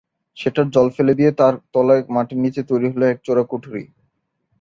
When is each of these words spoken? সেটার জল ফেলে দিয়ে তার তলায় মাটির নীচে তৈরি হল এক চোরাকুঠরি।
সেটার 0.37 0.67
জল 0.71 0.87
ফেলে 0.95 1.13
দিয়ে 1.19 1.31
তার 1.39 1.53
তলায় 1.73 2.03
মাটির 2.15 2.39
নীচে 2.43 2.61
তৈরি 2.69 2.87
হল 2.93 3.01
এক 3.03 3.17
চোরাকুঠরি। 3.25 3.83